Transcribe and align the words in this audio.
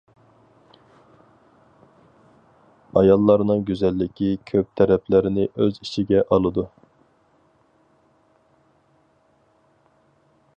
ئاياللارنىڭ 3.01 3.61
گۈزەللىكى 3.67 4.31
كۆپ 4.53 4.71
تەرەپلەرنى 4.81 5.45
ئۆز 5.51 5.79
ئىچىگە 5.85 6.25
ئالىدۇ. 6.29 6.67